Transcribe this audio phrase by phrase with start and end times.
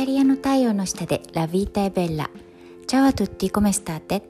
[0.00, 2.30] タリアの太陽の下でラビータエベッラ
[2.86, 4.22] チャワトゥッティコメスターテ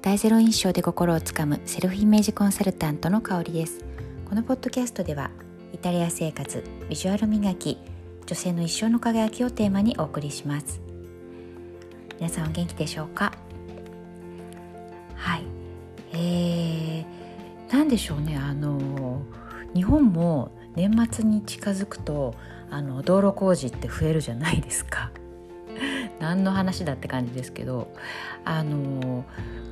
[0.00, 3.84] 大ゼロ印象で心をつかむセルフイメージコンサルタントの香りです。
[4.26, 5.30] このポッドキャストでは
[5.74, 7.76] イタリア生活ビジュアル磨き
[8.24, 10.80] 女性の一生の輝きをテーマにお送りします。
[12.18, 13.34] 皆さんお元気でしょうか？
[15.14, 15.42] はい。
[16.14, 17.04] えー、
[17.70, 18.34] 何でしょうね。
[18.38, 19.20] あの
[19.74, 22.34] 日本も年末に近づくと
[22.70, 25.10] あの道路工事って増えるじゃないですか
[26.20, 27.92] 何の話だって感じですけど
[28.44, 29.24] あの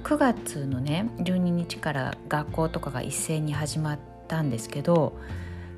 [0.04, 5.18] 9月のね12日から学校とかが一斉に始まったんですけど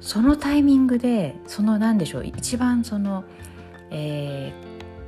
[0.00, 3.24] そのタイミングでその何でしょう一番その、
[3.90, 4.52] え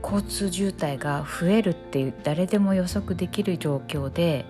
[0.02, 4.46] ー、交通渋滞が増えるっていう誰でも予測できる状況で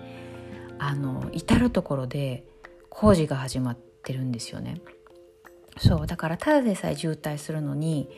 [0.79, 2.43] あの至る所で
[2.89, 4.81] 工事が始まってるんですよね。
[5.77, 8.09] そうだからただでさえ渋滞するのに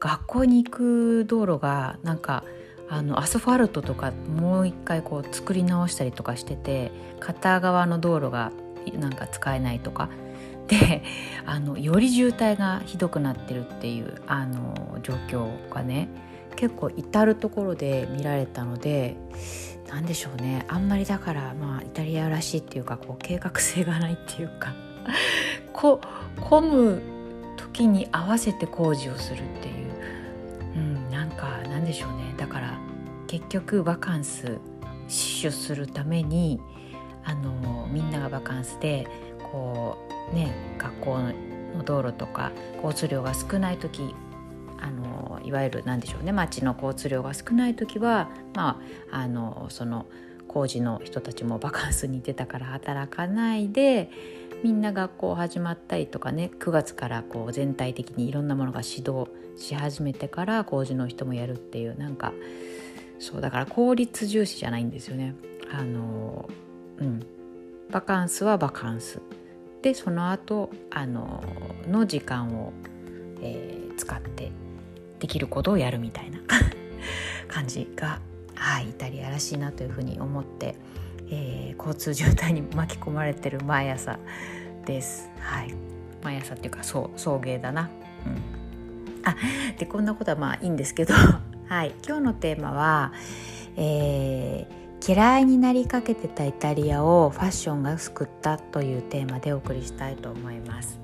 [0.00, 2.44] 学校に行く道路がなんか
[2.88, 8.52] あのアスファルトとかもう一回こう作り直したりとかしてて片側の道路が
[8.98, 10.08] なんか使えないとか。
[10.66, 11.02] で
[11.44, 16.08] あのより渋滞がひどくなってるっていうあの状況がね
[16.56, 19.14] 結構至る所で見られたので
[19.90, 20.64] 何でしょうね。
[20.68, 24.72] あんまりだからまあイタリアらしいっていうかこう計画性がないっていうか。
[25.74, 26.00] こ
[26.40, 27.02] 混む
[27.56, 29.92] 時に合わせて工事をするっていう、
[30.76, 32.32] うん、なんかなんでしょうね。
[32.38, 32.78] だから
[33.26, 34.58] 結局バカンス
[35.08, 36.60] 死守するために
[37.24, 39.06] あのみんながバカンスで
[39.52, 39.98] こ
[40.32, 41.18] うね学校
[41.76, 44.14] の道路とか交通量が少ない時
[44.80, 46.32] あのいわゆる何でしょうね。
[46.32, 48.80] 町の交通量が少ない時はま
[49.10, 50.06] ああのその
[50.46, 54.10] 工事の人たちもバカンスに出たから働かないで
[54.64, 62.32] みんな学校始まったりとかね9月からこう全体的にいろんなものが指導し始めてから工事の人もやるっていうなんか
[63.18, 65.34] そうだから効率重視じゃないんですよね。
[65.70, 66.48] あの
[66.96, 67.26] うん
[67.90, 69.20] バカンスはバカンス
[69.82, 71.44] でその後あの
[71.86, 72.72] の時間を、
[73.42, 74.50] えー、使って
[75.18, 76.38] できることをやるみたいな
[77.48, 78.18] 感じが、
[78.54, 80.76] はい、イタリアらしいなというふうに思って、
[81.30, 84.18] えー、交通渋滞に巻き込まれてる毎朝
[84.84, 85.30] です。
[85.40, 85.74] はい、
[86.22, 87.90] 毎朝っていうかそう送迎だな。
[88.26, 89.36] うん、あ
[89.78, 91.14] でこんなことはまあいいんですけど、
[91.68, 93.12] はい、今日のテーマは、
[93.76, 101.00] えー、嫌いになりかけてたイタリアをファッションが救ったというテーマでお送りしたいと思います。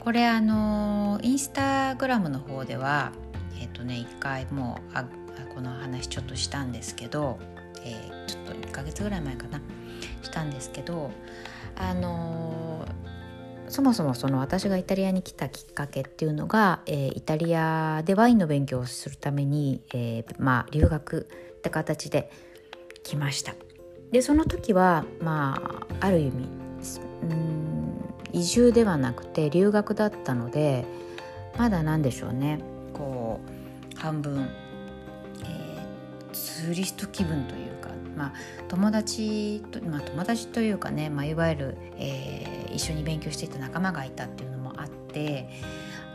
[0.00, 3.12] これあのインスタグラムの方では
[3.60, 5.04] えっ、ー、とね一回もうあ
[5.54, 7.38] この話ちょっとしたんですけど、
[7.84, 9.60] えー、ちょっと1ヶ月ぐらい前かな
[10.22, 11.10] したんですけど
[11.80, 12.86] あの
[13.68, 22.30] そもそもその私がイタリアに来たきっかけっていうのが、えー、イタリアでワインの勉強をするために、えー、まあ、留学って形で
[23.02, 23.54] 来ました。
[24.10, 26.48] でその時はまあある意味
[27.22, 27.80] うん
[28.32, 30.84] 移住ではなくて留学だったので
[31.56, 32.60] まだ何でしょうね
[32.92, 33.40] こ
[33.94, 34.48] う半分、
[36.32, 38.32] ツーリスト気分というか、まあ、
[38.68, 45.48] 友達と、まあ、友達というかね、まあ、いわゆる、えー、一緒に勉強していた仲間がいたっていうのもあって、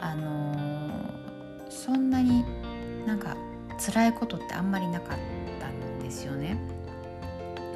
[0.01, 2.43] あのー、そんなに
[3.05, 3.35] なんか
[3.77, 5.17] 辛いことってあんまりなかっ
[5.59, 6.57] たんですよね。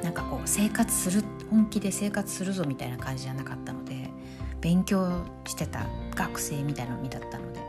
[0.02, 4.08] なんかこう生活する本気で生活するぞみたいな感じじゃなかったので
[4.60, 7.60] 勉強してた学生みたいなのだったので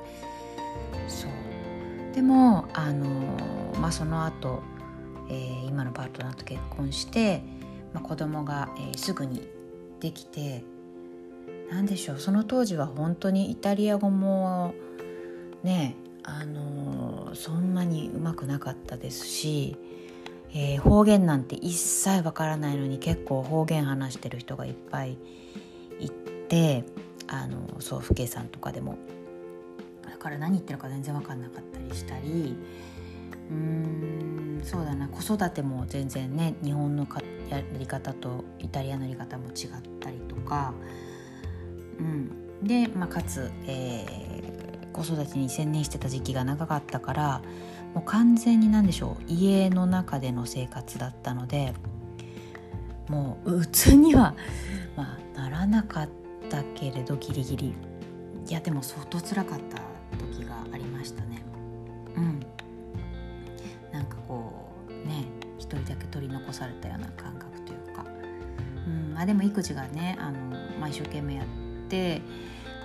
[1.08, 1.51] そう
[2.14, 3.06] でもあの、
[3.80, 4.62] まあ、その後、
[5.30, 7.42] えー、今のパートナーと結婚して、
[7.94, 9.48] まあ、子供が、えー、すぐに
[10.00, 10.64] できて
[11.70, 14.74] 何でしょうその当時は本当にイタリア語も
[15.64, 19.78] ねあのそんなにうまくなかったですし、
[20.54, 25.18] えー、方言なんて一切わからないのに結構方言話してる人がいっぱい
[26.00, 26.84] いて
[27.28, 28.98] あのそう父兄さんとかでも。
[30.22, 32.56] から何言ってるか全然分かんなかったりしたり
[33.50, 40.74] うーんそうだな子育ても全然ね日本のかやり方とイタリアのやり方も違ったりとか、
[42.00, 47.42] うん、で、まあ、かつ、えー、子育てに専念してた時期が長かったから
[47.96, 51.74] もう完全に何でしょう家の中での生活だったので
[53.10, 54.36] もう鬱には、
[54.96, 56.10] まあ、ならなかっ
[56.50, 57.74] たけれどギリギリ。
[58.48, 59.91] いやでも相当つらかった。
[60.34, 61.44] 時がありましたね。
[62.16, 62.40] うん。
[63.92, 65.26] なんかこうね
[65.58, 68.06] 一人だけ取り残されたような感覚というか、
[68.88, 69.18] うん。
[69.18, 70.40] あ、でも育児がねあの、
[70.80, 71.46] まあ、一生懸命やっ
[71.90, 72.22] て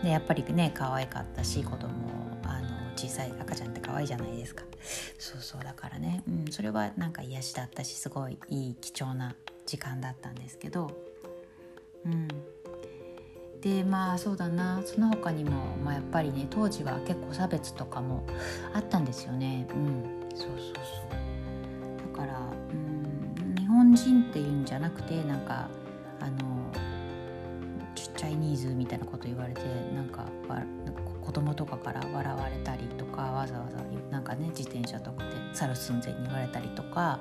[0.03, 1.89] でやっぱりね可愛かったし子供
[2.45, 4.65] あの小さい赤ちゃんって可愛いじゃないですか。
[5.19, 9.35] そうそうだからね、うん、それはなんか癒しだったしすごいいい貴重な
[9.65, 10.91] 時間だったんですけど。
[12.05, 12.29] うん。
[13.67, 14.81] でまあそうだな。
[14.85, 15.51] その他にも、
[15.85, 18.25] まあ、やっぱりね当時は結構差別とかも
[18.73, 19.67] あったんですよね。
[19.71, 20.29] うん。
[20.37, 22.13] そうそうそう。
[22.15, 25.69] だからうん日本人っていうんじゃなくてなんか
[26.21, 26.71] あの
[27.97, 30.27] チャイニーズみたいなこと言われてなんか
[31.21, 33.79] 子供とかから笑われたりとかわざわざ
[34.13, 37.19] なんかね自転車とかで去る寸前に言われたりとか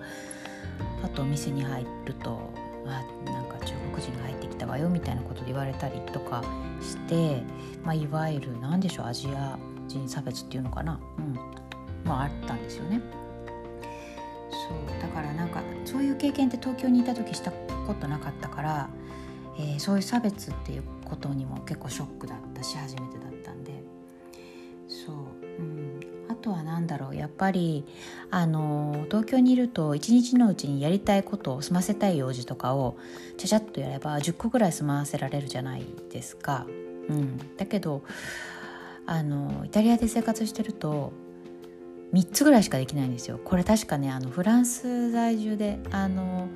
[1.03, 2.39] あとお店に入ると
[2.86, 3.55] 「あなんか中
[3.95, 6.44] 国人が入ってきたわよ」みたいなことで言われたりとか
[6.81, 7.42] して、
[7.83, 9.57] まあ、いわゆる何でしょうアジア
[9.88, 11.36] 人差別っていうのかな、うん、
[12.03, 13.01] まああったんですよね。
[14.51, 15.01] そう。
[15.01, 18.89] だからなんかそういう経験って東京にいた時したことなかったから、
[19.57, 23.75] えー、そういう差別っていうことにも結構ショックだったし初めてだったんで。
[26.75, 27.86] あとは何だろうやっぱり
[28.30, 32.98] あの東京にいると一日のうちにやりたいことを済ませたい用事とかを
[33.38, 36.66] ちゃちゃっとやれば10個ぐらい済ませられるじゃないですか。
[37.07, 38.04] うん、だけど
[39.06, 41.13] あのイタリアで生活してると
[42.13, 43.39] 3つぐらいしかできないんですよ。
[43.44, 46.48] これ確かねあのフランス在住であの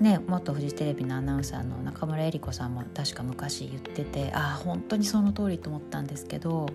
[0.00, 6.66] ね、元フジテレビのアナウンサーの中村江里子さんも確か昔言っててああ本当にその通りと思ったんですけど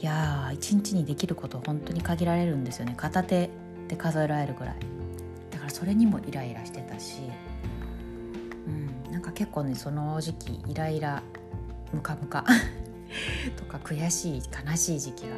[0.00, 2.94] いや一日にできること本当に限られるんですよね。
[2.96, 3.50] 片手
[3.88, 4.76] で数えられるぐらい。
[5.50, 7.20] だからそれにもイライラしてたし、
[8.66, 11.22] うん、なんか結構ねその時期イライラ
[11.92, 12.44] ムカムカ。
[13.56, 15.34] とか悔しい悲しい時期が、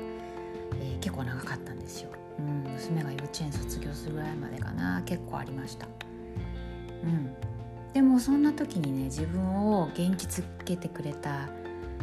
[0.78, 5.02] えー、結構長かったんですよ、うん、娘が幼稚園卒業するぐらいまでかな。
[5.06, 5.88] 結構ありました。
[7.02, 7.34] うん、
[7.94, 11.48] でもそんな時にね自分を元気づけてくれた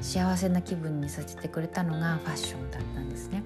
[0.02, 3.44] 幸せな気分にさせてくれたのがファッションだったんですね。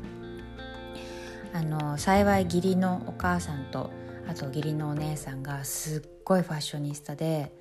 [1.54, 3.92] あの幸い義理のお母さんと
[4.28, 7.52] あと義理のお姉さんがすっごいファッショニスタで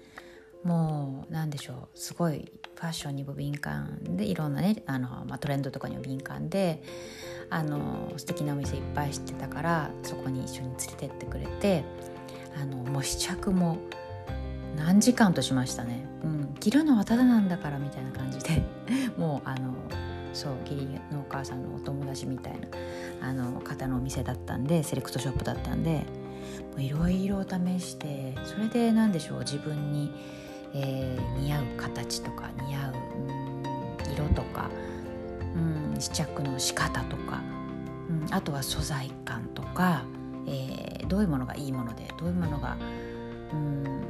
[0.65, 6.83] もう何でしょうすごいファッションにも敏感でいろんなねあの、まあ、トレンドとかにも敏感で
[7.51, 11.85] あの素敵なお店いっぱい知ってたからそこに一緒に連れてってくれて
[12.61, 13.79] あのもう試着も
[14.77, 16.07] 何時間としましたね、
[16.55, 18.63] うん、着るのはただなんだからみたいな感じで
[19.17, 19.75] もうあの
[20.33, 22.69] そう義理のお母さんのお友達みたいな
[23.29, 26.05] あの方のお店だったんでセレクトショップだったんで
[26.79, 30.11] いろいろ試してそれで何でしょう自分に、
[30.75, 32.95] えー、似合う形とか似合う、
[34.09, 34.71] うん、色とか、
[35.55, 37.43] うん、試着の仕方とか、
[38.09, 40.05] うん、あとは素材感とか、
[40.47, 42.77] えー、どういうものがいいものでどういうものが
[43.53, 44.03] うん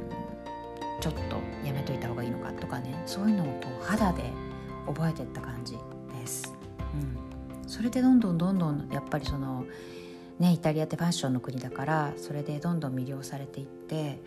[1.03, 3.03] ちょっとやめといた方がいいのかとかね。
[3.05, 4.31] そういうのをこう肌で
[4.87, 6.53] 覚えてった感じです。
[6.93, 9.65] うん、それでどんどんどんどんやっぱりその
[10.39, 14.21] ねイタリアってファッションの国だからそれでどんどん魅了されていって、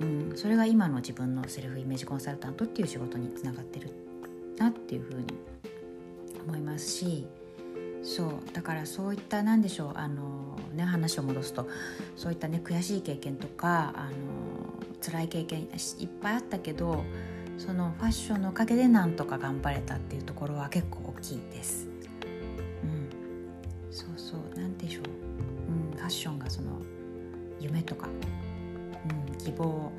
[0.00, 3.90] うん、それが今の自分のセルフイメージコンサルタントっていう仕事につながってる
[4.58, 5.24] なっていうふうに
[6.46, 7.26] 思いますし
[8.04, 8.30] そう。
[8.52, 9.92] だからそういった何でしょう。
[9.96, 11.66] あの、ね、話を戻すと
[12.14, 14.51] そういったね悔しい経験とかあの
[15.02, 17.04] 辛い経験いっぱいあったけど
[17.58, 21.88] そのファッションのおかげでなんとか頑張れたっていうところは結構大きいです。
[22.82, 23.08] うん、
[23.90, 24.58] そうそう。
[24.58, 25.04] なんでしょう、
[25.92, 26.80] うん、ファッションがその
[27.60, 29.92] 夢とか、うん、希望を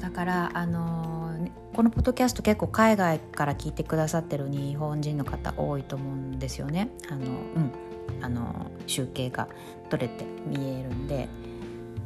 [0.00, 1.34] だからあの
[1.74, 6.90] このポッドキャスト結構海外から聞いてくださってる日本人の方多いと思うんですよね。
[7.10, 7.72] あのうん。
[8.20, 9.48] あの集計が
[9.90, 11.28] 取れて見えるんで。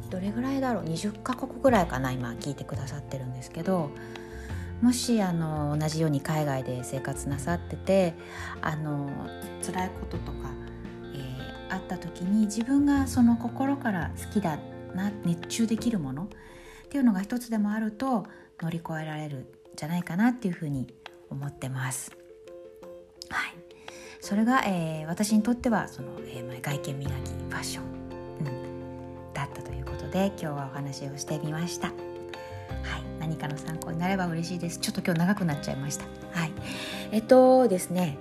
[0.09, 3.89] どれぐらいだろう？20カ国ぐらいかな今聞いてくださってるんですけど。
[4.83, 8.15] もしあの同じように海外で生活なさってて
[8.61, 9.09] あの
[9.65, 10.49] 辛いこととか、
[11.13, 14.59] えー、あった時に自分がその心から好きだ
[14.93, 16.27] な熱中できるもの
[16.93, 18.27] っていうのが一つでもあると
[18.61, 19.45] 乗り越えられるん
[19.75, 20.93] じゃないかなっていうふうに
[21.31, 22.11] 思ってます。
[23.31, 23.55] はい、
[24.21, 27.85] それが、えー、私にとってはその、えー、外見磨きファッション、
[28.45, 31.87] うん、だったということで今日はお話をしてみました。
[31.87, 31.95] はい、
[33.19, 34.77] 何かの参考になれば嬉しいです。
[34.77, 36.05] ちょっと今日長くなっちゃいました。
[36.39, 36.51] はい、
[37.09, 38.19] えっとですね、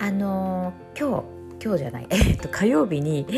[0.00, 3.28] あのー、今日今日じゃない、 えっと火曜日に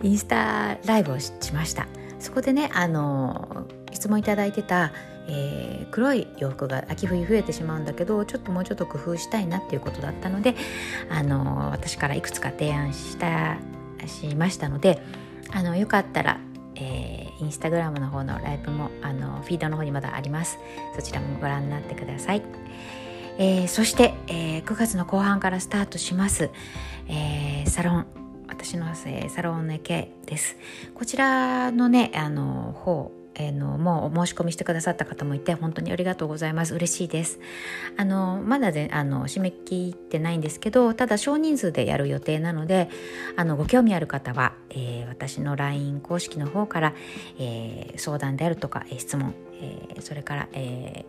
[0.00, 1.88] インスタライブをしました。
[2.20, 3.66] そこでね、あの
[3.98, 4.92] 質問いただいてた
[5.30, 10.54] えー、黒い洋服が秋冬増えてしまうんだけどちょっともうちょっと工夫したいなっていうことだったので、
[11.10, 13.58] あの私からいくつか提案した
[14.06, 15.02] しましたので
[15.52, 16.40] あのよかったら、
[16.76, 20.58] えー、インスタグラムの方のライブもあのフィードの方にまだあります。
[20.96, 22.42] そちらもご覧になってください。
[23.40, 26.50] えー、そして、えー、9月の後半からスタートします、
[27.08, 28.06] え、サロン。
[28.48, 30.56] 私の、サロンネケです。
[30.94, 36.74] こちらのねあの方えー、のもうお申し込みしてくださった方もいて本当にありがとうございます。
[36.74, 37.38] 嬉しいです。
[37.96, 42.90] あのまだであの締め切ってないんですけどただ少人数でやる予定なので
[43.36, 46.94] あのご興味ある方は、えー、私の LINE 公式の方から、
[47.38, 51.04] えー、相談であるとか、え質問、えそれから、え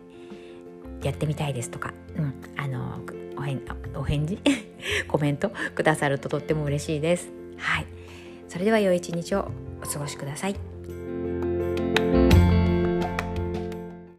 [1.02, 3.00] やってみたいですとか、うん、あの
[3.36, 3.58] お返
[3.96, 4.38] お返事
[5.08, 7.30] コメントくださるととっても嬉しいです。
[7.56, 7.86] はい。
[8.48, 9.50] それでは良い一日を
[9.82, 10.69] お過ごしください。